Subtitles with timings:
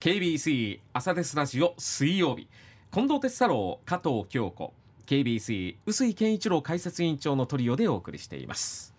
[0.00, 2.46] KBC 朝デスラジオ水曜日。
[2.92, 4.72] 近藤哲太郎加藤京子。
[5.08, 8.94] KBC 臼井健一郎解説委員長のトリオでお送りしています。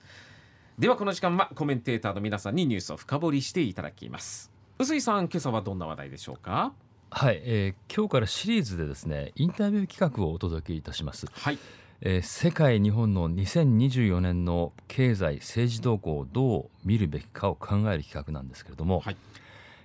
[0.77, 4.51] ではこの時間はコメンテーターの皆さんにニュースを深掘りしていただきます。
[4.77, 6.73] 臼井さん今朝はどんな話題でしょうか？
[7.11, 11.57] はい、えー、今日からシリーズでですねインタビュー企画をお届けいたします、はい。
[12.01, 19.17] えー、世界日本の2024年の経済政治動向をどう見るべきかを考える企画なんですけれども、はい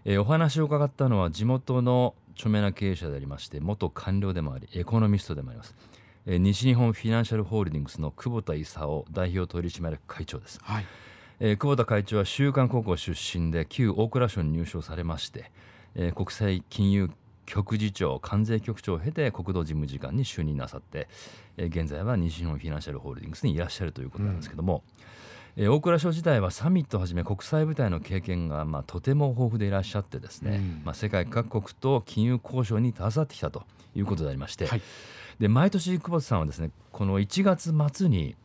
[0.04, 5.74] えー、お話を伺ったのは地元の著名な経営者でありまして元官僚でもありエコノミストでもあります、
[6.26, 10.86] えー、西日本フィナンシャルホールディングスの久保田勲代表取締役会長です、はい。
[11.40, 15.50] えー、久保田会長は週刊高校出身で旧大蔵省に入省されまして、
[15.94, 17.10] えー、国際金融
[17.46, 21.08] 局次長関税局長を経て国土事務次官に就任なさって、
[21.56, 25.04] えー、現在は西日本フィナンシャルホールディングスにいらっしゃるということなんですけども、うん
[25.56, 33.64] えー、大蔵省自体はサミットをはじめ国際舞台の経験が、まあ、とても豊富でいらっしゃってですね、うん、まあ、世界各国と金融交渉に携わってきたと
[33.94, 34.82] いうことでありまして、はい、
[35.38, 38.36] で毎年久保田さんはですねこの1月末に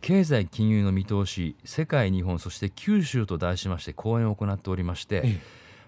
[0.00, 5.40] 経済金融の見通し世界日本そして九州と題しまして講演を行っておりまして、ええ、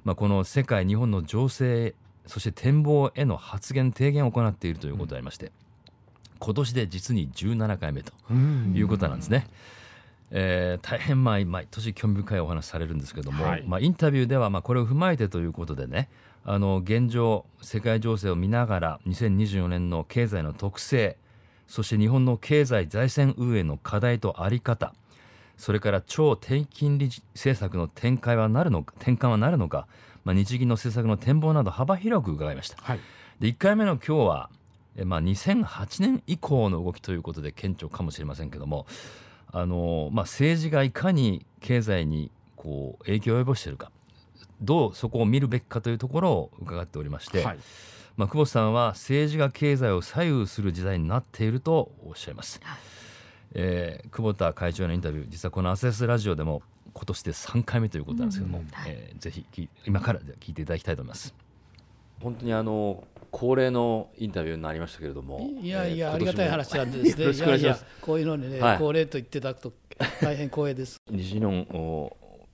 [0.04, 1.94] まあ、この世界日本の情勢
[2.26, 5.52] そして展望への発言提言を行っているということでありまして、うん、
[6.40, 8.12] 今年で実に17回目と
[8.74, 9.46] いうことなんですね。
[9.48, 9.85] うん
[10.30, 16.08] えー、大変まあ毎年興味深いお話されるんですけども、はい、まあ、インタビューではまあこれを踏まえてということでね
[16.44, 21.16] あの現状世界情勢を見ながら2024年の経済の特性
[21.68, 24.94] そして日本の経済財政運営の課題と在り方
[25.56, 29.86] それから超低金利政策の展開はなるのか転換はなるのか、
[30.24, 33.00] まあ、日銀の政策の展望など幅広く伺いました、はい、
[33.40, 34.50] で1回目の今日は、
[34.96, 38.86] えまあ、2008年以降の動きということで顕著かもしれませんけども
[39.52, 43.90] あの、まあ、政治がいかに経済にこう影響を及ぼしているか
[44.60, 47.58] どうそこを見るべきかというところを伺っておりまして、はい、
[48.16, 52.60] まあ、久保さんは政治が経済を左右する時代になっているとおっしゃいます。
[53.54, 61.34] えー、久保田会長のインタビュー実はこの「アセスラジオ」でも今年で3回目ということなんですけども、うん、えー、ぜひ今から聞いていただきたいと思います。
[62.20, 63.04] 本当にあの
[63.36, 65.50] 恒例のインタビューになりましたけれども。
[65.60, 67.24] いやいや、えー、ありがたい話なんですね。
[67.36, 69.72] いやいやこういうのにね、はい、恒例と言っていただくと
[70.22, 70.96] 大変光栄です。
[71.10, 71.66] 西日本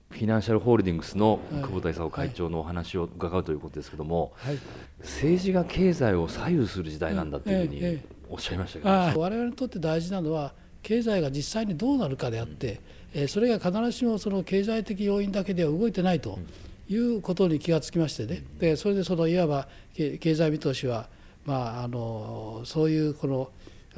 [0.09, 4.57] フィナンシャルホールディングスの久保田勲会長のお話を伺うということですけども、はい、
[4.99, 12.81] 政治が経済を左右する時代なんだというふうにおっしゃいましたけど、我々にとって大事なのは経済が実際にどうなるかであって、
[13.15, 16.31] うん、えそれが必ずしもその経済的要因だけでは動いてないと。
[16.31, 18.43] うんいうことに気がつきましてね。
[18.59, 21.07] でそれでそのいわば経済見通しは、
[21.45, 23.49] まあ、あのそういうこの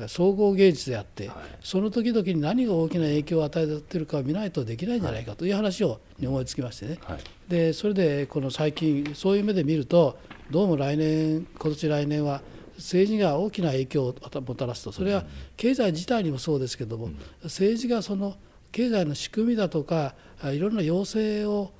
[0.08, 5.52] 総合芸術であって、はい、その時々に何が大きな影響を与えているかを見ないとできないんじゃないかとい。
[5.52, 10.18] う話を思いつきましてね、はい、でそれでこの最近そういう目で見ると
[10.52, 12.42] どうも来年今年来年は
[12.76, 14.92] 政治が大きな影響をもたらすと。
[14.92, 15.24] それは
[15.56, 18.36] 経済自体にもそうですけども、うん、政治がその
[18.74, 21.72] 経済の仕組みだとかいろんな要請を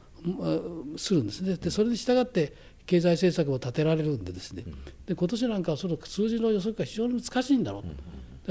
[0.98, 1.56] するんですね。
[1.56, 2.54] でそれに従って
[2.86, 4.64] 経済政策を立てられるんでですね。
[5.06, 7.90] で今年なんかはその数字の予測が非常に難しいんだろうと。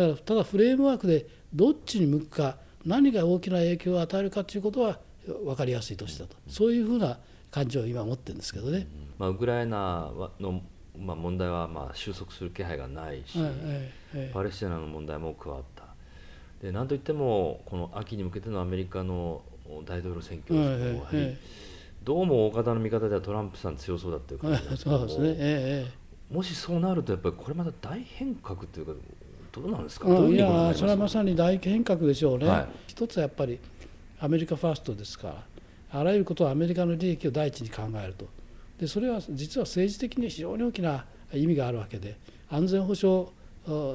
[0.03, 6.37] だからただフレームワークでどっちに向くか何が大きな影響を与えるかということは分かりやすい年だと。
[6.49, 7.19] そういうふうな
[7.51, 8.87] 感じを今持ってるんですけどね。
[9.19, 10.63] まあ、ウクライナの
[10.99, 13.39] まあ、問題はまあ収束する気配がないし、
[14.33, 15.85] パレスチナの問題も加わった。
[16.63, 19.43] で何といってもこの秋に向けてのアメリカの
[19.83, 21.37] 大統領選挙はやはり
[22.03, 28.93] どうも大方の見方ではトランプさん強そうだっていう感じ ですけども、ねええ、もしそうなるとやっぱりこれまた大変革というか
[29.53, 33.59] どうなんですか、うん、いやそれはまさに大変革でしょうね、はい、一つはやっぱり
[34.21, 38.27] アメリカファーストですからあらゆることはアメリカの利益を第一に考えると。
[38.79, 42.17] でそれは実は政治的に非常に大きな意味があるわけで
[42.51, 43.29] 安全保障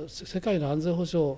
[0.08, 1.38] 世界の安全保障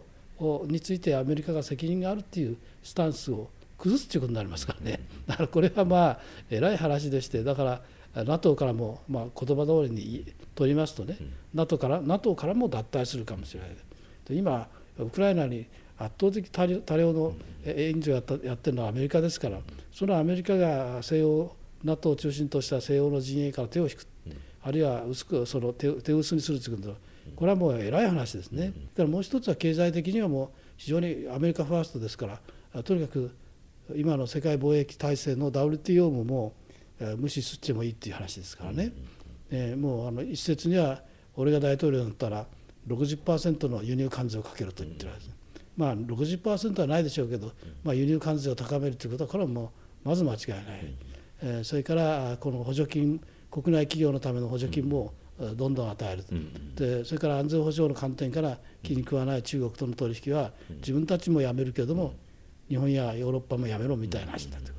[0.68, 3.50] についてアメリカが責任があるっていうスタンスを
[3.82, 5.00] 崩すということになりますからね。
[5.26, 6.20] だからこれはまあ
[6.50, 7.82] えらい話でしてだか
[8.14, 13.70] ら NATO からもまあ言葉通りに取りますとね、うん、NATO, から NATO からも脱退するかもしれない。
[14.30, 14.70] 今
[15.00, 15.66] ウクライナに
[15.98, 16.66] 圧倒的多
[16.98, 17.34] 量の
[17.66, 19.60] 援助をやったやってるのはアメリカですから
[19.92, 24.06] そのアメリカが西欧 NATO を中心とした西欧の陣営から手を引く、
[24.62, 26.96] あるいは薄くその手手薄にするということ
[27.36, 28.68] これはもうえらい話ですね。
[28.68, 32.40] だからもう一つは経済的にはもう非常にアメリカファーストですか
[32.74, 33.32] らとにかく
[33.96, 36.54] 今の世界貿易体制の WTO もも
[37.00, 38.94] う無視してもいいっていう話ですからね、
[39.50, 41.02] えー、もうあの一説には
[41.36, 42.46] 俺が大統領になったら
[42.88, 45.36] 60%の輸入関税をかけると言ってるわけです、
[45.78, 47.52] まあ60%はないでしょうけど、
[47.84, 49.72] まあ、輸入関税を高めるということはこれはも
[50.06, 50.64] うまず間違いない、
[51.42, 53.20] えー、それからこの補助金
[53.50, 55.14] 国内企業のための補助金も
[55.56, 56.24] どんどん与える、
[56.76, 62.14] でそれから安全保障の観点から気に食わない中国との取引は自分たちもやめるけども
[62.72, 64.76] 日本やヨーロッパもやめろみたいな話になってく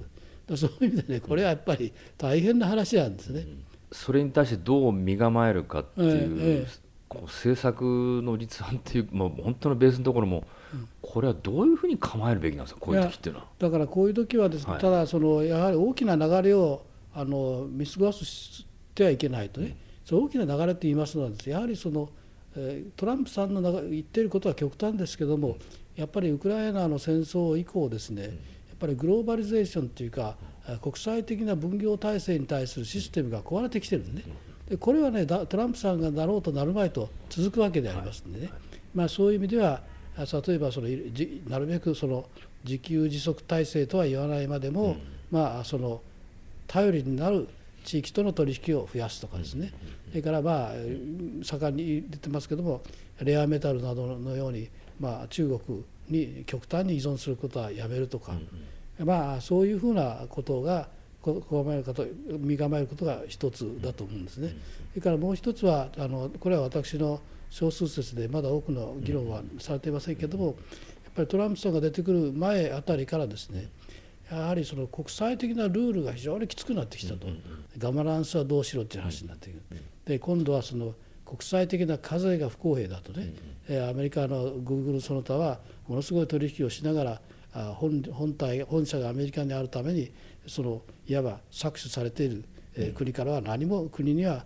[0.48, 0.56] る。
[0.56, 3.44] そういう意味でねこれはやっぱり大変な話なんですね。
[3.92, 6.66] それに対してどう身構えるかっていう、ええ、
[7.08, 7.82] こう政策
[8.24, 10.44] の立案っていう、まあ、本当のベースのところも、
[11.02, 13.46] これはどういうふうに構えるべきなんですかこういう時っていうのは。
[13.58, 19.74] だからこういう時はですね、はい、ただそのやはり大きな流れをあの見過ごしてはいけないとね、うん、
[20.06, 22.08] その大きな流れと言いますのはやはりその、
[22.56, 25.58] えー、トランプさんの言っていることは極端ですけども
[25.96, 28.32] やっぱりウクライナの戦争以降ですね、やっ
[28.78, 30.36] ぱりグローバリゼーションというか
[30.80, 34.26] 国際的な分業体制に対するシステムが壊れてきてるんでね。
[34.68, 36.90] でこれはねトランプさんがなろうとなるまい。
[36.90, 38.50] と続くわけでありますんでね、
[38.94, 39.82] まあ、そういう意味では
[40.16, 40.88] 例えばその
[41.48, 42.26] なるべくその
[42.64, 44.96] 自給自足体制とは言わないまでも、
[45.30, 46.00] まあその
[46.68, 47.48] 頼りになる
[47.84, 49.72] 地域との取引を増やすとかですね、
[50.10, 50.72] それからまあ
[51.42, 52.82] 盛んに出てますけども
[53.20, 54.68] レアメタルなどのように、
[55.02, 58.34] まあ、中国に極端に依存することはやめるとか、
[59.04, 60.88] まあそういうふうなことが
[61.22, 62.06] 構えること
[62.38, 64.54] 身構えることが一つだと思うんですね。
[64.92, 67.20] それからもう一つはあのこれは私の
[67.50, 70.54] 少数説でまだ多くの議論はされていませんけれどもやっ
[71.16, 73.68] ぱりトランプさんが出てくる前あたりからですね
[74.30, 77.26] やはりその国際的なルールが非常にきつくなってきたと、
[77.76, 79.60] ガバナンスはどうしろっていう話になっている、
[80.06, 80.94] で今度はその
[81.32, 83.32] 国際的な課税が不公平だとね、
[83.66, 87.20] えアメリカのグーグルその他はものすごい取引をしながら
[87.76, 90.12] 本本体本社がアメリカにあるために
[90.46, 92.44] そのいわば搾取されている、
[92.76, 94.44] え国からは何も国には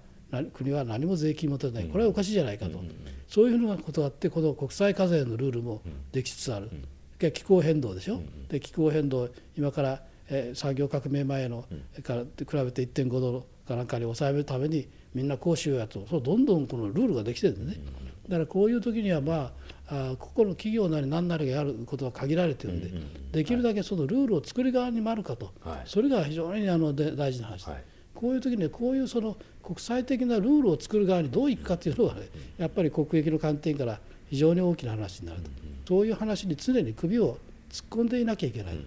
[0.52, 1.86] 国は何も税金持てない。
[1.86, 2.80] これはおかしいじゃないかと、
[3.26, 6.70] そういうふうなことがあってこの国際課税のルールもできつつある、
[7.32, 9.28] 気候変動でしょ、で気候変動
[9.58, 11.64] 今から、え産業革命前の
[12.04, 16.06] から比べて1.5度かなんかに抑えるためにみんなこうしようやと。
[16.10, 17.80] そうどんどんこのルールができてるんでね。
[18.28, 19.50] だからこういう時にはま
[19.88, 22.90] ああここの企業なり何なりがやることは限られてるんで、
[23.32, 25.52] できるだけそのルールを作り側に回るかと、
[25.86, 27.96] それが非常にあので大事な話です。
[28.14, 32.28] こういう時にこういうその国際的なルールを作る側にどういくかというのはね
[32.58, 35.50] やっぱり国益の観点から非常に大きな話になると、
[35.88, 37.38] そういう話に常に首を
[37.70, 38.78] 突っ込んでいなきゃいけない、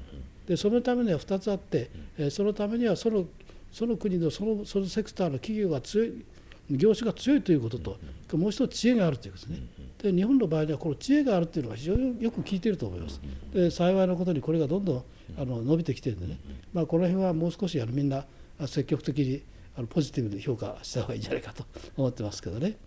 [0.47, 3.25] でそのためには2つあって、えそのためにはその
[3.71, 6.25] その国のそのそのセクターの企業が強い
[6.71, 9.67] 業種が強いということと、もう一つ知恵があるということですね。
[10.03, 13.19] で日本の場合にはこの知恵があるというのが非常によく効いていると思います。
[13.53, 15.03] で幸いなことにこれがどんどん
[15.37, 16.39] あの伸びてきてるんでね、
[16.73, 18.25] まあ、この辺はもう少しあのみんな
[18.67, 19.41] 積極的に
[19.75, 21.65] あのポジティブに評価した方がいいんじゃないかと
[21.97, 22.77] 思ってますけどね。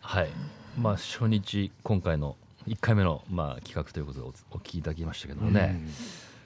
[0.00, 0.28] はい。
[0.78, 2.36] まあ、初日今回の
[2.66, 5.80] 1回目のまあ企画ということでお聞きいただきましたけどもね、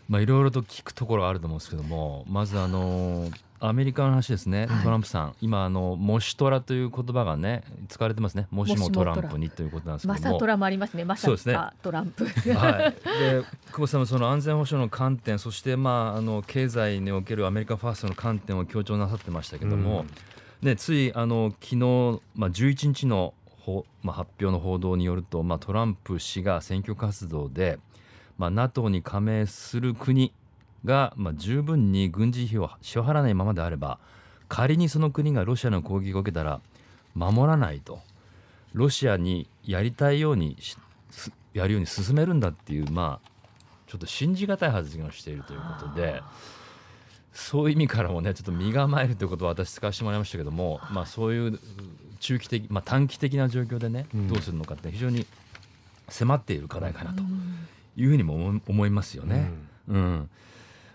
[0.08, 12.24] まあ、いろいろと聞くところがあると思うんですけどもまずあのアメリカの話ですね、トランプさん、今あの、もしトラという言葉がね、使われてますね、もしもトランプにということなんですけども、マサトラもありますね、まさかトランプ。
[12.24, 20.04] はい、 で久保さんもその安全保障の観点、そして、まあ、あの経済におけるアメリカファーストの観点を強調なさってましたけども、
[20.62, 21.76] うん、ね、ついあの昨日、
[22.36, 27.80] まあ、11日のほ、まあ、発表の報道によると、まあ、トランプ氏が選挙活動で、
[28.38, 30.32] まあ、NATO に加盟する国
[30.84, 33.98] が、まあ、十分に軍事費を支払わないままであれば
[34.48, 36.60] 仮にその国がロシアの攻撃を受けたら
[37.14, 38.00] 守らないと。
[38.74, 40.56] ロシアにやりたいように
[41.54, 43.28] やるように進めるんだっていうまあ
[43.86, 46.22] ちょっと信じがたい発言をしているということで
[47.32, 51.58] そういう意味からもねちょっと身構えるということを私使わせてもらいましたけども、まあ、そういう
[52.20, 55.26] 中期的、まあ、短期的な状況でねどうするのかって非常に
[56.08, 57.22] 迫っている課題かなと
[57.98, 59.50] いうふうにも思いますよね。
[59.88, 60.30] うん、うん。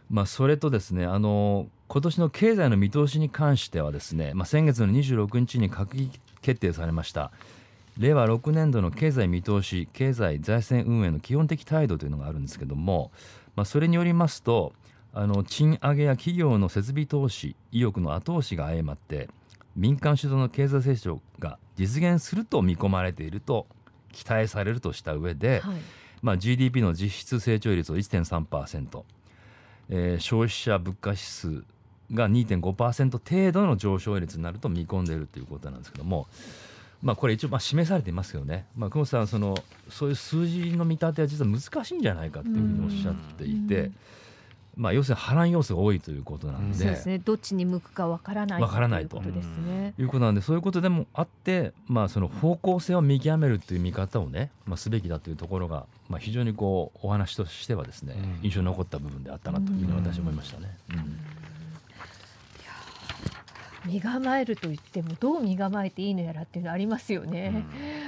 [0.09, 7.31] まあ、それとですねあの今年の経済の見通しに関してはですね、まあ、先月の26日に閣議決定されました。
[7.97, 13.11] 令和6年度の経済見通し経済財政運営の基本的態度というのがあるんですけども、
[13.55, 14.73] まあ、それによりますと
[15.13, 19.29] あの賃上げや企業の設備投資意欲の後押しが相まって
[19.75, 23.67] 民間主導の経済成長が実現すると見込まれていると
[24.11, 25.75] 期待されるとした上で、はい
[26.23, 29.03] まあ、GDP の実質成長率を1.3%
[29.89, 31.63] えー、消費者物価指数
[32.13, 36.27] が2.5%程度の上昇率になると見込んでいるということなんですけども、
[37.01, 39.55] まあ、これ一応まあ示されていますけどね、まあ、久保さんその
[39.89, 43.91] そういう数字の見立ては実は難しいんじゃないかというふうにおっしゃっていて。
[44.75, 49.93] まあ、要するに波乱要素が多いということなんで、そうですね、どっちに向くかわからないわからないということですね。
[49.97, 60.77] いうことなんでそういうことでもあって、まあ、その方向性を見極めるという見方をね、まあ、すべきだというところが、まあ、非常にこうお話としてはですね、印象に残った部分であったなというふうに私は思いましたね。
[60.91, 61.17] うん
[63.85, 67.65] 身構えると言ってもどう身構えていいのやらっていうのありますよね。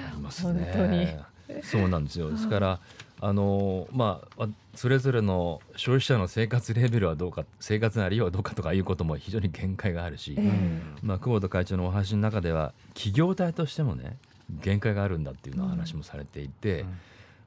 [0.10, 0.72] ありますね。
[0.74, 2.32] 本当にそうなんですよ。
[2.32, 2.80] ですから
[3.22, 14.18] あのまあそれぞれの消費者の生活レベルはどうか生活のありようはどうかとかいうことも非常に限界があるし、えー、まあ久保田会長のお話の中では企業体としてもね
[14.62, 16.82] 限界があるんだっていうの話もされていて。
[16.82, 16.98] うん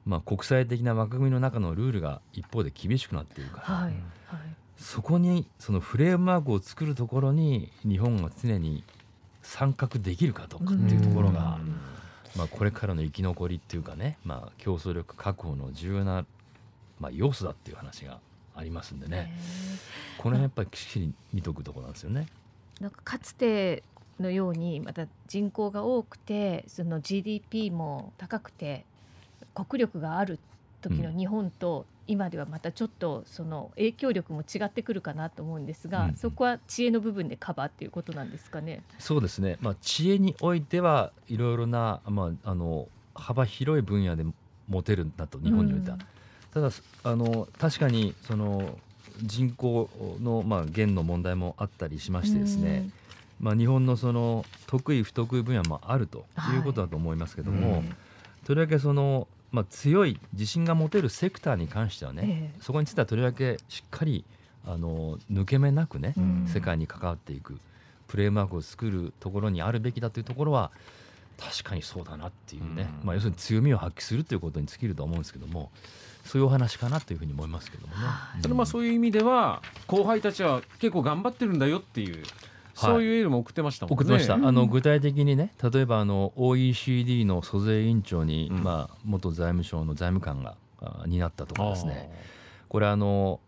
[0.05, 3.83] まあ、国際的な枠組みの中のルールが一方で厳しくなっているから、はい。
[3.83, 3.93] はい、
[4.75, 8.83] そこにそのフレームワークを作るところに日本が常に
[9.43, 11.59] 参画できるかどうかっていうところが、
[12.35, 16.25] まあ、これからの生き残りっていうかね、まあ、競争力確保の重要な、
[16.99, 18.19] まあ、要素だっていう話が
[18.55, 19.33] ありますんでね。
[20.17, 22.27] この辺やっぱりきっちり見とくところなんですよね。
[22.79, 23.83] なんかかつて
[24.19, 28.85] のようにまた人口が多くてその GDP も高くて
[29.53, 30.39] 国力がある
[30.81, 38.81] 時の日本と、今ではまたちょっとその影響力も違ってくるかなと思うんですが、うん、そこは知恵の部分でカバーっていうことなんですかね？
[38.97, 39.57] そうですね。
[39.61, 44.25] まあ知恵においてはいろいろなまああの幅広い分野で
[44.67, 45.97] 持てるんだと日本においては。
[45.97, 46.01] うん、
[46.51, 48.77] ただあの確かにその
[49.21, 49.87] 人口
[50.19, 52.89] のまあ減の問題もあったりしましてですね。
[53.39, 56.25] うん、まあ日本のその得意不得意分野もあると
[56.55, 57.83] いうことだと思いますけども、はい、
[58.45, 64.23] とりわけそのまあ、強い自信が持てるセクターに関してはね、えー、そこについてはとりわけしっかり
[64.65, 67.57] あの抜け目なくね、うん、世界に関わっていく
[68.07, 70.71] プレーマークを作るところにあるべきだというところは
[71.39, 75.71] 確かにそうだなっていうね、うん、まあ、要するに強みを発揮するということに尽きると思うんですけども
[76.25, 78.01] そういうお話かなというふうに思いますけどもね。
[78.41, 82.23] ただまあそういう意味では後輩たちは結構頑張ってるんだよっていう
[82.79, 83.95] そういうエールも送ってましたもんね。
[83.95, 84.35] 送ってました。
[84.35, 90.55] あの具体的にね、例えばあの OECD の租税委員長に、うん、まあ元財務省の財務官が
[91.05, 92.11] になったとかですね。
[92.69, 93.39] これあの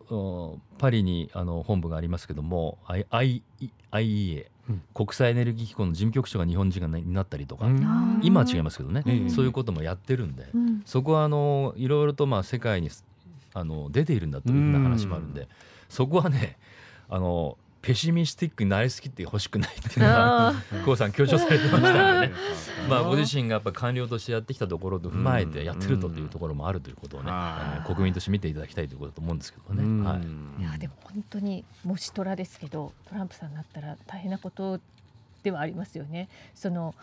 [0.78, 12.90] パリにあの本部がありますけども IEA、うん、国際エネルギー機構の事務局長が日本人がになったりとか、うん、今は違いますけどね、そういうこともやってるんで、うん、そこはあのいろいろとまあ世界に
[13.54, 15.46] あの出ているんだというふうな話もあるんで、
[15.88, 16.58] そこはね
[17.08, 22.34] あのペシミスティックになりすぎてほしくないっていうのは久保 さん強調されてましたのでね。
[22.88, 27.32] まあご自身がやっぱ官僚としてやってきたところと踏まえてやってるというところもあるということをね、
[27.84, 30.08] 国民として見ていただきたいということだと思うんですけどね。
[30.08, 34.80] はい、いやでも本当にもしトラですけどトランプさんになったら大変なこと
[35.42, 36.28] ではありますよね。
[36.54, 36.94] その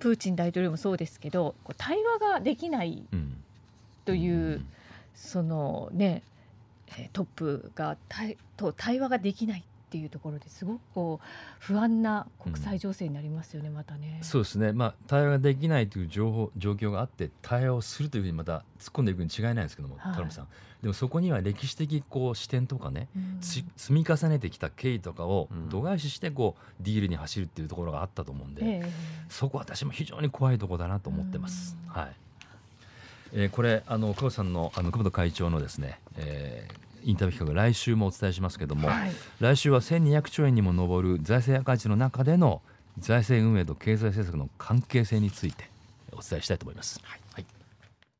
[0.00, 3.04] プーチン大統領もそうですけど対話ができない
[4.06, 4.66] という、うん、
[5.14, 6.22] そのね
[7.12, 11.26] トップが対と対話ができないっていうところですごくこう
[11.58, 14.20] 不安な国際情勢になりますよね、うん、またね。
[14.22, 20.48] そうですね、まあ、対話ができないという情報状況があって対話をするというふうにまた突っ込んでいくに違いないんですけども、はい、さん。
[20.80, 28.88] でもそこには歴史的こう視点とかね、うん、積み重ねてきた経緯とかを度外視してこうディールに走るっていうところがあったと思うんで、えー、
[29.28, 31.76] そこ私も非常に怖いところだなと思ってます。
[31.86, 32.12] はい。
[33.34, 42.62] えー、これあの久保さんのあの久保田会長のですね、えー、インタビュー企画来週もお伝えしますけども、はい、来週は1200兆円にも上る財政赤字の中での
[42.98, 45.68] 財政運営と経済政策の関係性について
[46.12, 47.00] お伝えしたいと思います。
[47.02, 47.21] はい、はい